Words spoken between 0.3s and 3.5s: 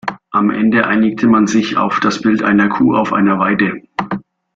Am Ende einigte man sich auf das Bild einer Kuh auf einer